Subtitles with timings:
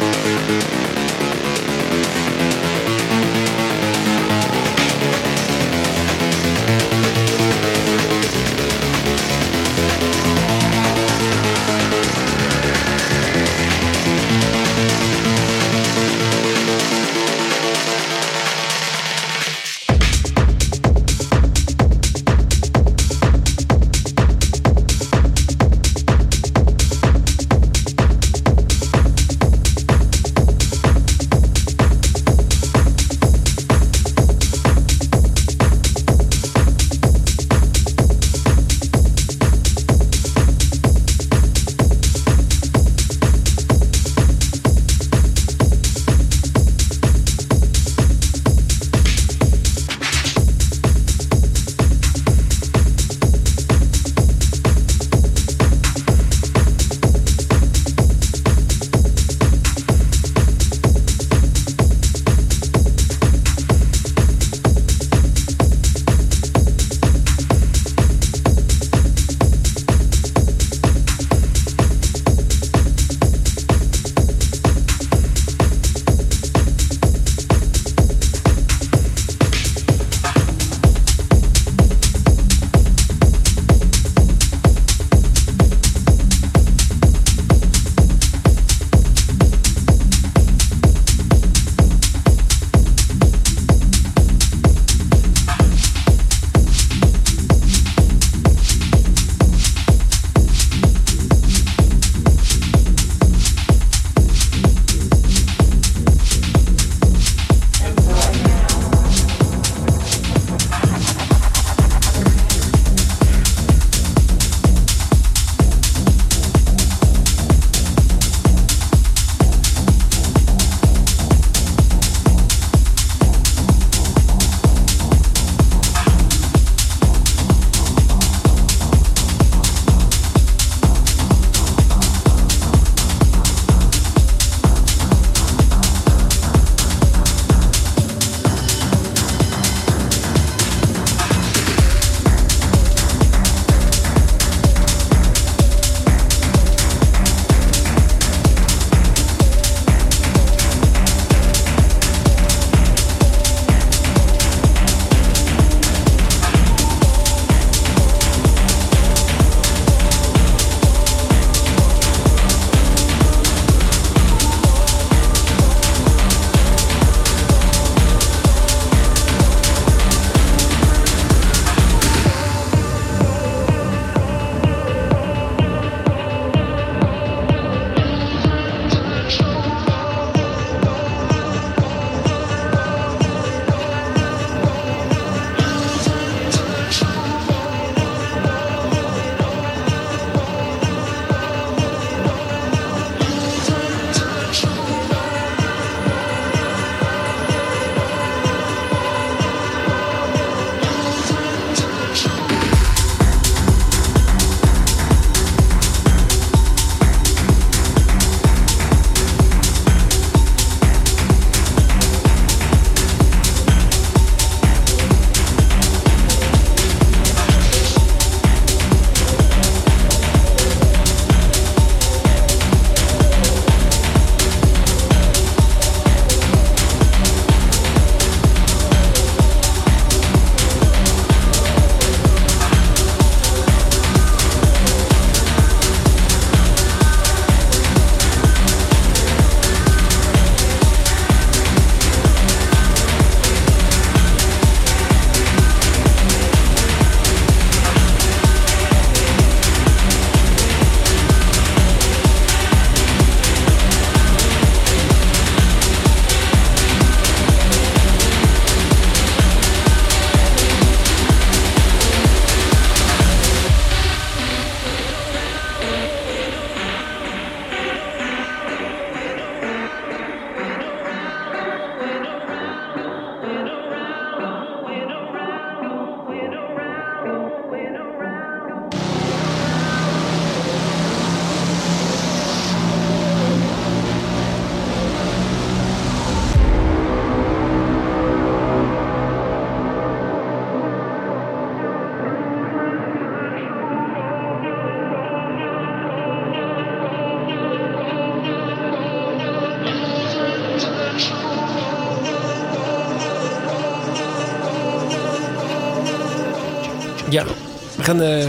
[0.00, 1.01] Música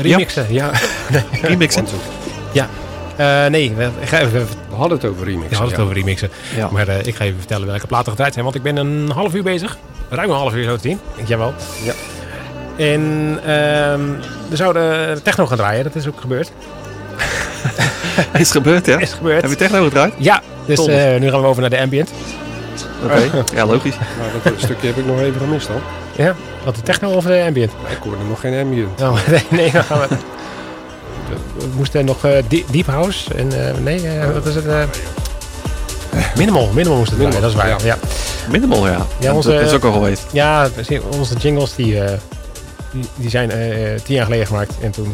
[0.04, 0.46] remixen.
[0.50, 0.72] Ja.
[1.12, 1.24] Nee.
[1.42, 1.86] Remixen.
[2.52, 2.68] ja.
[3.16, 5.50] Eh, nee, we, ik ga even, We hadden het over remix.
[5.50, 6.30] we hadden het over remixen.
[6.56, 6.70] Ja.
[6.72, 8.46] Maar eh, ik ga even vertellen welke platen gedraaid zijn.
[8.46, 9.78] Want ik ben een half uur bezig.
[10.10, 11.00] Ruim een half uur zo te zien.
[11.16, 11.54] Denk jij wel.
[11.84, 11.94] Ja.
[12.78, 14.02] En ehm,
[14.50, 15.84] we zouden techno gaan draaien.
[15.84, 16.52] Dat is ook gebeurd.
[18.34, 19.00] Is gebeurd, ja?
[19.00, 19.42] Is gebeurd.
[19.42, 20.14] Heb je techno gedraaid?
[20.18, 22.12] Ja, dus eh, nu gaan we over naar de ambient.
[23.04, 23.44] Oké.
[23.56, 23.96] Ja, logisch.
[24.20, 25.82] Nou, dat stukje heb ik nog even gemist dan.
[26.16, 26.36] Ja,
[26.66, 27.72] wat de techno of de ambient?
[27.90, 29.02] Ik hoorde nog geen ambient.
[29.02, 30.08] Oh, nee, nee, dan gaan we.
[31.58, 32.32] We moesten nog eh,
[32.72, 34.68] Deep House en eh, nee, eh, wat is het?
[34.68, 34.84] eh,
[36.38, 37.68] minimal, minimal moesten we draaien, dat is waar.
[37.68, 37.86] Ja, ja.
[37.86, 37.98] ja.
[38.52, 39.06] Minimal, ja.
[39.20, 40.24] Ja, onze- dat is ook al geweest.
[40.74, 41.00] precies.
[41.18, 42.18] onze jingles die, eh,
[42.92, 43.60] die, die zijn eh,
[44.04, 45.14] tien jaar geleden gemaakt en toen.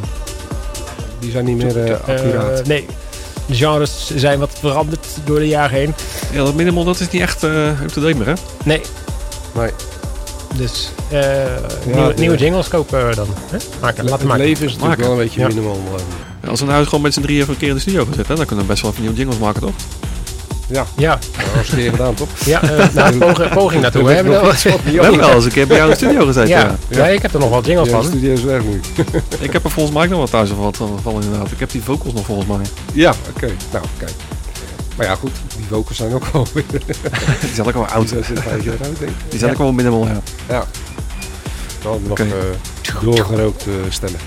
[1.20, 2.66] Die zijn niet meer accuraat.
[2.66, 2.86] nee,
[3.50, 5.94] de genres zijn wat veranderd door de jaren heen.
[6.32, 8.34] Ja, dat minimal dat is niet echt eh up-to-date meer, hè?
[8.64, 8.82] Nee,
[9.56, 9.70] nee.
[10.56, 11.22] dus eh,
[11.86, 13.28] nieuwe, nieuwe jingles kopen we dan.
[13.52, 13.58] Hè?
[13.82, 14.44] Maken, laten maken.
[14.46, 15.04] leven is natuurlijk Maken.
[15.04, 15.48] wel een beetje Ja.
[15.48, 15.80] minimal.
[15.96, 16.02] eh.
[16.44, 18.14] Ja, Als we nou gewoon met z'n drieën even een keer in de studio gaan
[18.14, 19.74] zitten, dan kunnen we best wel even nieuwe jingles maken, toch?
[20.70, 22.28] Ja, Ja, dat was keer gedaan, toch?
[22.46, 24.04] ja eh, nou, poging, poging naartoe.
[24.04, 24.70] We hebben wel- We
[25.02, 26.60] hebben wel eens een keer bij jou in de studio gezeten, ja.
[26.60, 28.12] ja, ja, ik heb er nog wat jingles Ja, de van.
[28.12, 28.80] studio is weg nu.
[29.48, 31.52] Ik heb er volgens mij ook nog wat thuis van, van, van inderdaad.
[31.52, 32.66] Ik heb die vocals nog volgens mij.
[32.94, 33.50] Ja, oké.
[33.72, 34.12] Nou, kijk.
[34.98, 35.32] Maar ja, goed.
[35.58, 36.64] Die vocals zijn ook wel weer...
[36.70, 38.08] Die zijn ook wel Die oud.
[38.10, 38.24] zijn.
[39.30, 40.22] Die zijn ook wel minimal, ja.
[40.50, 40.64] Ja.
[41.84, 42.24] Wel nog Oké.
[42.24, 44.20] eh, doorgerookt eh, stemmen.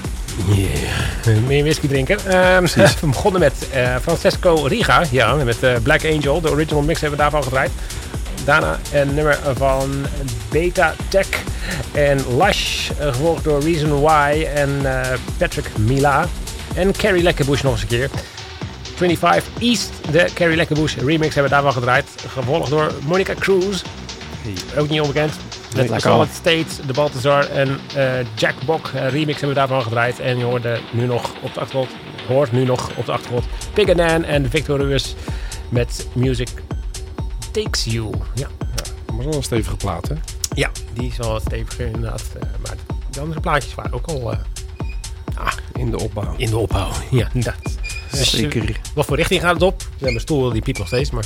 [0.47, 1.37] Yeah.
[1.47, 2.19] Meer whisky drinken.
[2.27, 2.63] Ehm,
[3.01, 5.03] we begonnen met eh, Francesco Riga.
[5.11, 6.41] Ja, met eh, Black Angel.
[6.41, 7.71] De original mix hebben we daarvan gedraaid.
[8.45, 10.07] Daarna een nummer van
[10.51, 11.27] Beta Tech
[11.93, 12.91] en Lush.
[12.91, 14.83] eh, gevolgd door Reason Why en
[15.39, 16.27] Patrick Mila.
[16.75, 18.11] En Carrie Lekkerbush nog eens een keer.
[18.97, 22.07] 25 East, de Carrie Lekkerbush remix hebben we daarvan gedraaid.
[22.29, 23.83] Gevolgd door Monica Cruz.
[24.77, 25.33] Ook niet onbekend.
[25.77, 26.11] Met lekker.
[26.11, 30.21] Solid State, de Balthazar en eh, Jack Bok eh, remix hebben we daarvan gedraaid.
[30.21, 31.89] En je hoorde nu nog op de achtergrond,
[32.29, 35.15] hoort nu nog op de achtergrond Pig and Dan en Victor Ruiz
[35.69, 36.49] met Music
[37.53, 38.11] Takes You.
[38.35, 38.49] Ja,
[39.17, 40.15] Maar wel een stevige plaat, hè?
[40.55, 42.23] ja die is wel steviger inderdaad.
[42.41, 42.77] eh, maar
[43.11, 44.39] de andere plaatjes waren ook al eh,
[45.73, 46.35] In de opbouw.
[46.37, 46.91] in de opbouw.
[47.11, 47.63] Ja, inderdaad.
[48.11, 48.81] Dus, Zeker.
[48.95, 49.83] wat voor richting gaat het op?
[49.97, 51.25] Ja, mijn stoel die piept nog steeds, maar...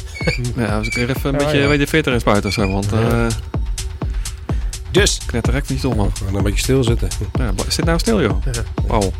[0.56, 1.68] Ja, dus ik er even een Ja, beetje ja.
[1.68, 3.26] weet je, veter in spuiten of zo, want eh
[5.00, 6.10] Dus, knetterrek niet om, man.
[6.18, 7.08] We gaan een beetje stilzitten.
[7.38, 8.36] Ja, is dit nou stil, joh?
[8.52, 8.62] Ja.
[8.86, 9.12] Wauw.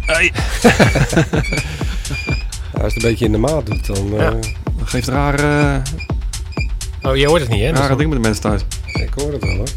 [0.00, 0.32] Hey.
[0.62, 0.70] Ja,
[2.82, 4.12] als het een beetje in de maat doet, dan...
[4.12, 4.30] eh, Ja.
[4.78, 5.82] Dat geeft rare,
[7.02, 7.70] oh, je hoort het niet, hè?
[7.70, 8.62] Rare dingen met de mensen thuis.
[8.92, 9.68] Ik hoor het wel, hoor.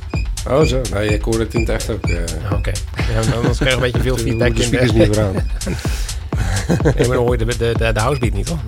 [0.59, 0.81] Oh, zo.
[0.93, 2.05] Nee, ik hoor het in het echt ook.
[2.07, 2.71] eh Oké,
[3.13, 4.97] ja, anders krijg je een beetje veel feedback de in speakers de...
[4.97, 5.33] niet weer aan.
[6.83, 8.59] Nee, maar dan hoor je de, de, de, de housebeat niet, toch?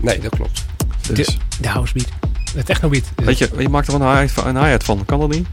[0.00, 0.64] Nee, dat klopt.
[1.12, 2.08] Dus, De, de housebeat.
[2.56, 3.04] De technobeat.
[3.16, 5.04] weet je, je maakt er wel een hi-hat van, een hi-hat van.
[5.04, 5.46] Kan dat niet?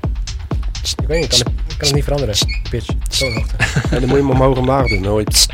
[1.01, 2.35] Ik weet niet, ik kan, het- kan het niet veranderen.
[2.69, 2.89] Pitch.
[3.09, 3.55] Zo'n hoogte.
[3.89, 5.01] En dan moet je hem omhoog en omlaag doen.
[5.01, 5.47] Nooit.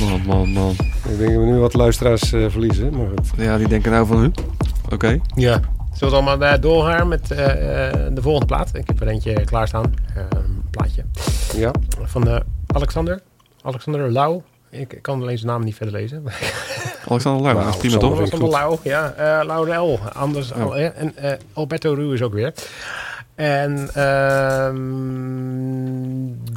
[0.00, 0.70] Man, man, man.
[1.08, 2.96] Ik denk dat we nu wat luisteraars eh, verliezen.
[2.96, 3.30] Maar goed.
[3.36, 4.30] Ja, die denken nou van, huh?
[4.92, 5.18] Oké.
[5.34, 5.60] Ja.
[5.92, 8.70] Zullen we allemaal uh, doorgaan met eh, eh, de volgende plaat?
[8.74, 9.94] Ik heb er eentje klaarstaan.
[10.14, 11.04] Eh, Een plaatje.
[11.56, 11.70] Ja.
[12.02, 13.20] Van eh, Alexander.
[13.62, 14.42] Alexander Lau.
[14.74, 16.24] Ik, kan alleen zijn naam niet verder lezen.
[17.08, 18.16] Alexander Nou, prima toch?
[18.18, 18.48] Alexander.
[18.48, 19.12] Lau, ja.
[19.12, 20.00] eh Laurel.
[20.12, 22.52] Anders al, en eh, Alberto Ru is ook weer.
[23.34, 24.74] En ehm,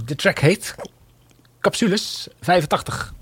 [0.06, 0.76] de track heet
[1.60, 3.14] Capsules 85.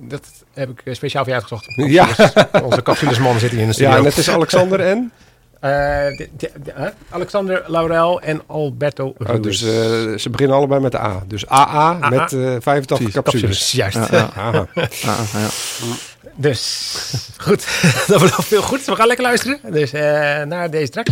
[0.00, 1.72] Dat heb ik speciaal voor je uitgezocht.
[1.76, 2.06] Ja.
[2.06, 2.62] Capsules.
[2.62, 3.92] Onze capsulesman zit hier in de studio.
[3.92, 5.12] ja, en het is Alexander en?
[5.62, 5.70] Eh,
[6.16, 6.88] de- de- de- hè?
[7.10, 9.40] Alexander Laurel en Alberto Oh, Ruiz.
[9.40, 9.68] dus eh,
[10.18, 11.22] ze beginnen allebei met de A.
[11.26, 12.08] Dus AA AA.
[12.08, 13.12] met eh 85 Precies.
[13.14, 13.72] capsules.
[13.72, 14.10] juist.
[14.10, 14.66] Ja, ja.
[16.36, 16.94] Dus
[17.36, 17.66] goed,
[18.08, 18.84] dat belooft veel goed.
[18.84, 19.58] We gaan lekker luisteren.
[19.70, 20.02] Dus eh,
[20.42, 21.06] naar deze track.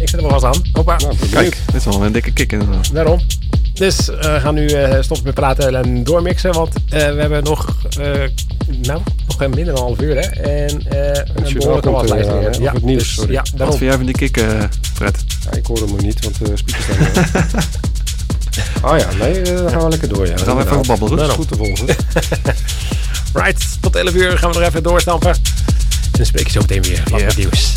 [0.00, 0.62] Ik zet hem alvast aan.
[0.72, 2.94] Hoppa, Nou, Kijk, dit is wel een dikke kick inderdaad.
[2.94, 3.20] daarom.
[3.74, 6.52] Dus eh, we gaan nu eh, stoppen met praten en doormixen.
[6.52, 8.06] Want eh, we hebben nog, eh,
[8.82, 10.14] nou, nog minder dan een half uur.
[10.14, 10.20] Hè?
[10.40, 12.50] En eh een journaal behoorlijke komt waslijst eraan, weer.
[12.50, 12.66] hè?
[12.66, 13.32] Of het nieuws, dus, sorry.
[13.32, 14.62] Ja, Wat vind jij van die kick, eh,
[14.94, 15.24] Fred?
[15.44, 17.64] Ja, ik hoor hem nog niet, want de speakers staan er.
[18.82, 20.26] Oh ja, nee, dan gaan we lekker door.
[20.26, 20.34] Ja.
[20.34, 21.16] Dan gaan we even babbelen.
[21.16, 21.86] Dat is goed te volgen.
[23.34, 25.28] Right, tot 11 uur gaan we nog even doorstampen.
[25.30, 25.38] En
[26.12, 27.02] dan spreek je zo meteen weer.
[27.10, 27.26] Wat Ja.
[27.26, 27.72] met nieuws.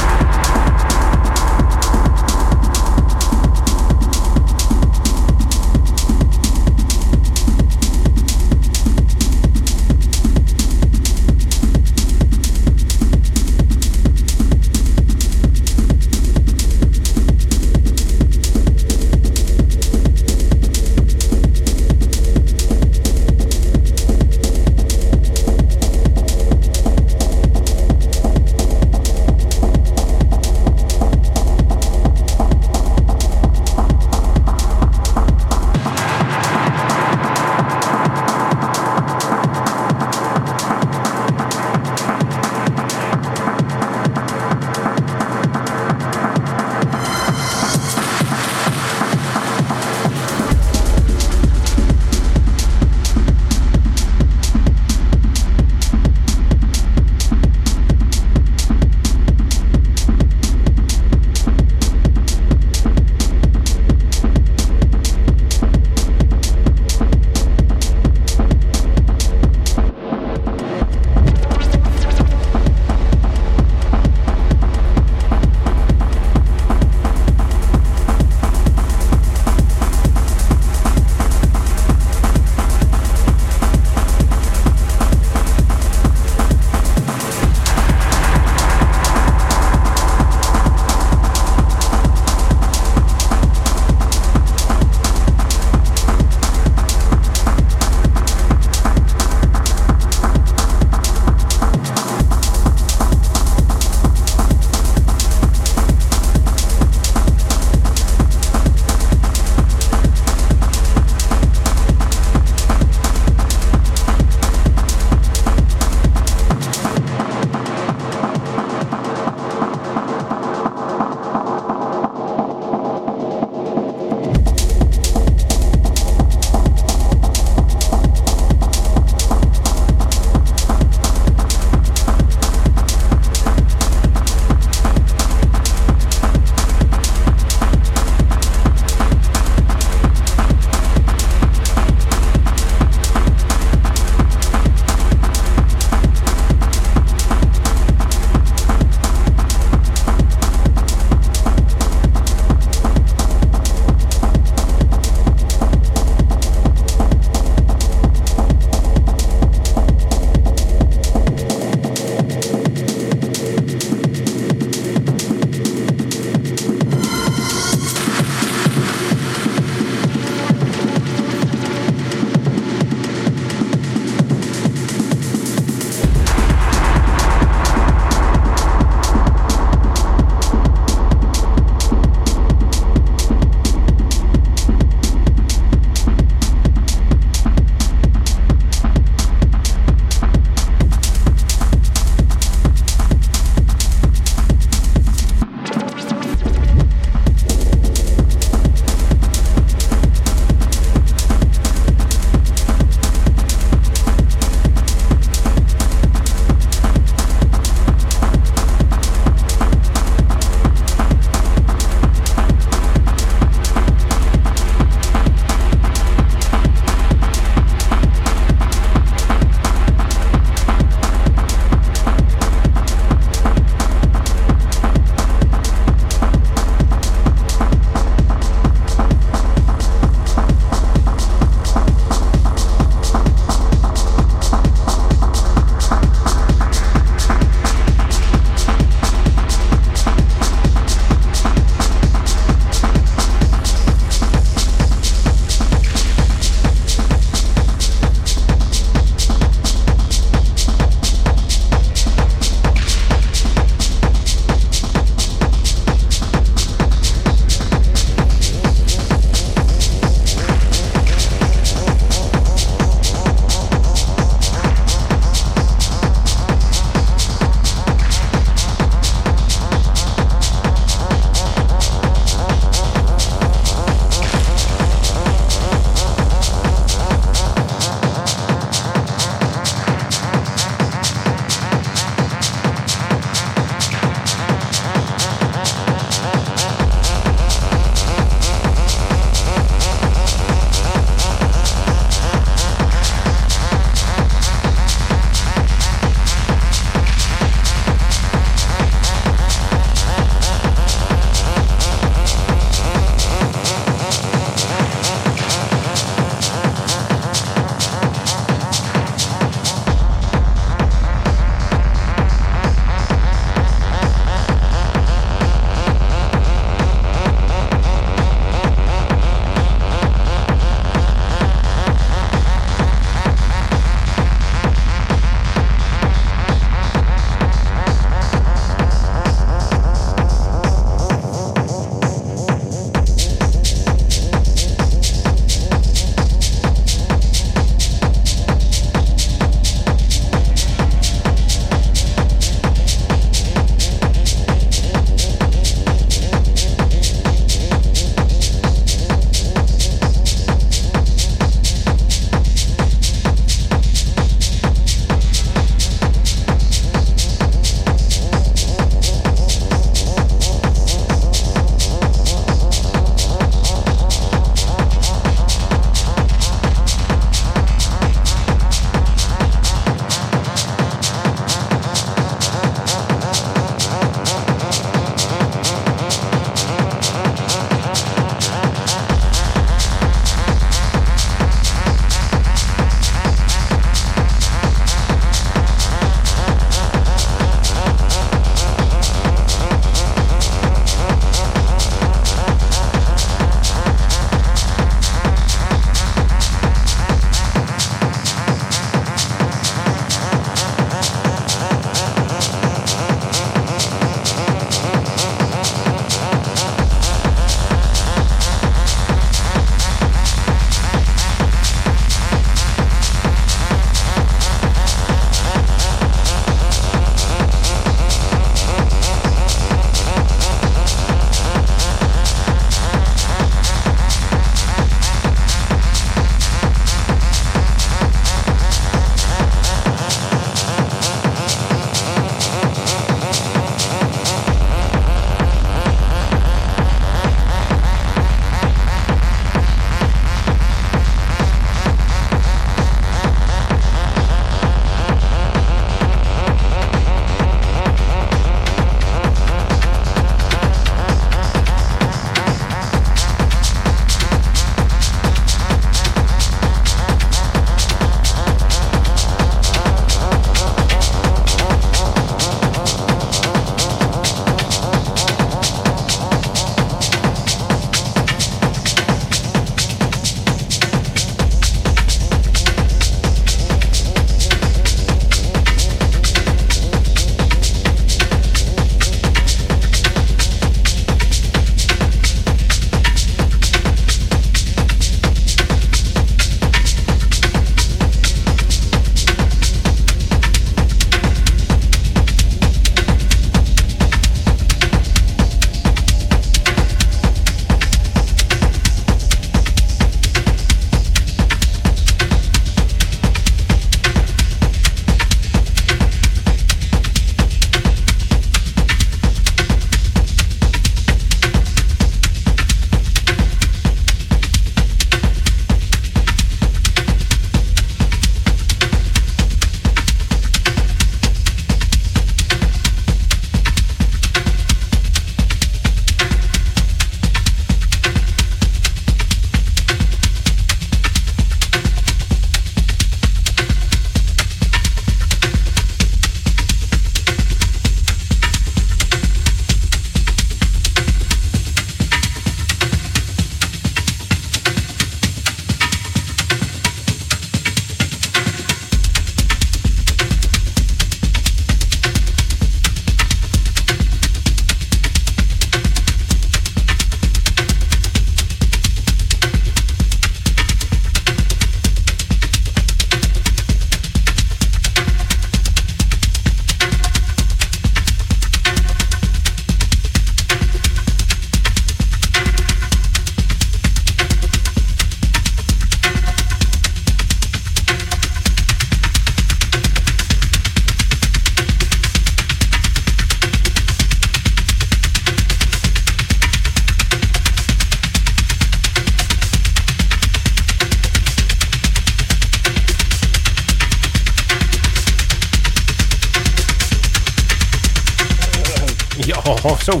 [599.84, 600.00] Zo.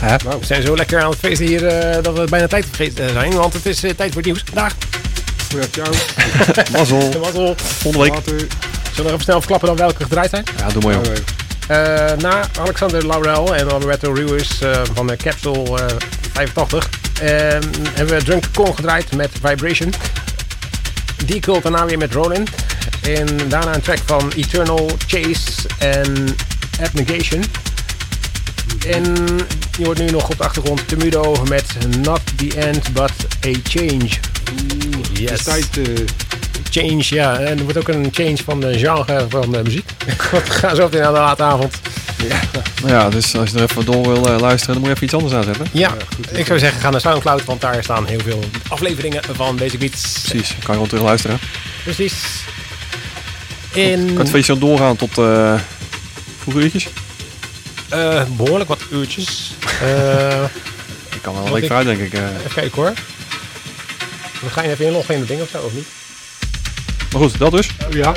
[0.00, 0.16] Hè?
[0.16, 3.32] We zijn zo lekker aan het feesten hier eh, dat we bijna tijd vergeten zijn.
[3.32, 4.44] Want het is eh, tijd voor het nieuws.
[4.52, 4.74] Dag.
[5.70, 5.92] Ciao.
[6.72, 7.12] Mazzel.
[7.20, 7.54] Mazzel.
[7.56, 8.22] Volgende week.
[8.24, 8.46] Zullen
[8.96, 10.44] we nog even snel verklappen dan welke gedraaid zijn?
[10.58, 11.02] Ja, doe maar joh.
[11.02, 11.22] Oké.
[11.68, 15.86] Eh, na Alexander Laurel en Alberto Ruiz eh, van de Capsule eh,
[16.32, 16.88] 85
[17.20, 17.28] eh,
[17.92, 19.92] hebben we Drunk Kong gedraaid met Vibration.
[21.24, 22.46] Die kult daarna weer met Ronin.
[23.02, 26.36] En daarna een track van Eternal Chase en
[26.82, 27.44] Abnegation.
[28.90, 29.26] En
[29.78, 31.64] je hoort nu nog op de achtergrond Temudo met
[32.02, 33.12] Not the End But
[33.46, 34.08] a Change.
[35.20, 35.78] Het is tijd.
[35.78, 35.84] eh,
[36.70, 37.38] Change, ja.
[37.38, 39.90] En er wordt ook een change van de genre van de muziek.
[40.32, 41.80] Want we gaan zo meteen aan de late avond.
[42.82, 45.04] Nou ja, dus als je er even door wil eh, luisteren, dan moet je even
[45.04, 45.66] iets anders aanzetten.
[45.72, 45.94] Ja,
[46.32, 50.18] ik zou zeggen, ga naar Soundcloud, want daar staan heel veel afleveringen van Basic Beats.
[50.28, 51.38] Precies, kan je gewoon terug luisteren.
[51.84, 52.14] Precies.
[53.72, 55.54] In Kan het feestje dan doorgaan tot eh
[56.44, 56.86] hoeveel uurtjes?
[57.88, 59.52] Eh, behoorlijk wat uurtjes.
[59.82, 60.42] Eh,
[61.16, 62.12] Ik kan wel een week vooruit, denk ik.
[62.12, 62.20] eh.
[62.38, 62.92] even kijken hoor.
[64.40, 65.86] Dan ga je even inloggen in het ding of zo, of niet?
[67.12, 67.70] Maar goed, dat dus.
[67.90, 68.08] ja.
[68.08, 68.16] Oké,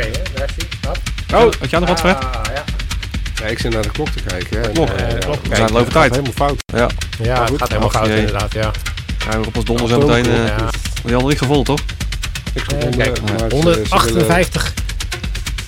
[0.00, 0.86] hè, daar zie je.
[0.86, 0.98] Hop.
[1.34, 2.16] Oh, had jij nog wat, Fred?
[2.24, 2.64] Ah, ja.
[3.42, 4.60] ja, ik zit naar de klok te kijken.
[4.60, 4.68] hè.
[4.72, 4.88] Klok.
[4.88, 6.10] Eh, klok We zijn al over tijd.
[6.10, 6.62] helemaal fout.
[6.66, 6.88] Ja,
[7.22, 7.58] Ja, het goed.
[7.58, 8.16] gaat helemaal fout jee.
[8.16, 8.70] inderdaad, ja.
[9.30, 10.26] ja we op ons donder zo meteen.
[10.32, 10.56] eh Ja.
[11.02, 11.80] Die hadden niet gevonden, toch?
[12.52, 12.64] Ik
[12.96, 14.72] kijk, ze 158.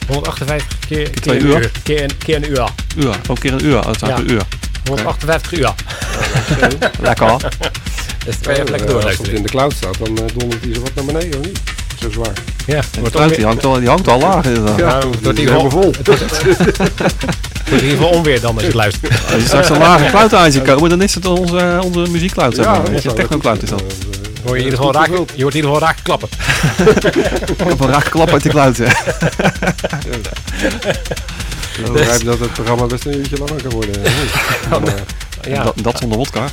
[0.08, 1.70] 158 keer, keer, twee een uur?
[1.82, 2.68] Keer een, keer een uur.
[2.96, 3.08] Uur.
[3.08, 3.78] Ook een keer een uur.
[3.78, 4.14] Oh, het staat Ja.
[4.14, 4.42] per uur.
[4.88, 5.74] 158 uur.
[7.00, 7.36] Lekker.
[8.26, 10.74] Dus je even lekker eh, Als het in de cloud staat, dan eh, dondert hij
[10.74, 11.60] zo wat naar beneden, of niet?
[12.00, 12.32] Zo zwaar.
[12.66, 14.78] Ja, En wordt die, ook die, hangt al, die hangt al laag inderdaad.
[14.78, 15.82] Ja, Ja, het het wordt is hier helemaal vol.
[15.82, 15.92] vol.
[15.96, 16.22] Het wordt
[17.66, 19.12] in ieder geval onweer dan als je het luistert.
[19.32, 22.54] Als je straks een lage cloud aan ziet komen, dan is het onze, onze muziekcloud.
[22.54, 22.74] Zeg maar.
[22.76, 23.78] dat Als je zou- techno cloud is dan.
[23.80, 23.86] eh,
[24.44, 26.28] Hoor je, in ieder geval goed je wordt in ieder geval raken klappen.
[27.52, 28.76] Ik heb een raak klap uit die cloud.
[28.76, 28.84] hè.
[31.84, 33.94] Ik begrijp dat het programma best een uurtje langer kan worden.
[35.40, 36.46] Eh, Ja, Dat, dat zonder wodka.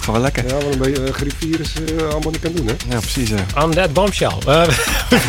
[0.00, 0.46] Gaan we lekker.
[0.48, 2.72] ja, wat een beetje eh, griepvirus eh, allemaal niet kan doen, hè?
[2.88, 3.30] Ja, precies.
[3.62, 4.32] on that bombshell.
[4.48, 4.66] Uh,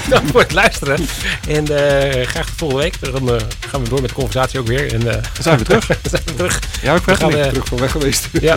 [0.03, 1.07] bedankt voor het luisteren.
[1.47, 2.95] En eh, graag de volgende week.
[3.01, 4.93] Dan eh, gaan we door met de conversatie ook weer.
[4.93, 5.85] En eh, zijn we terug.
[6.09, 6.59] zijn we terug.
[6.81, 7.43] Ja, ik We gaan, Fred?
[7.45, 8.27] eh, Terug van weg geweest.
[8.41, 8.55] ja.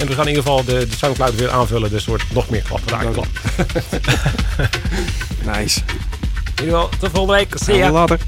[0.00, 1.90] En we gaan in ieder geval de, de Soundcloud weer aanvullen.
[1.90, 2.80] Dus er wordt nog meer klap.
[2.86, 3.26] Raak klap.
[5.56, 5.80] Nice.
[5.80, 7.54] In ieder geval, tot volgende week.
[7.58, 7.90] See ya.
[7.90, 8.18] later.